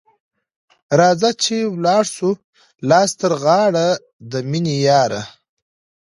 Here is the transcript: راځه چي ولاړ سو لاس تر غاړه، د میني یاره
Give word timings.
راځه 0.99 1.29
چي 1.43 1.57
ولاړ 1.73 2.03
سو 2.15 2.29
لاس 2.89 3.09
تر 3.21 3.33
غاړه، 3.43 3.87
د 4.31 4.33
میني 4.49 4.75
یاره 4.87 5.21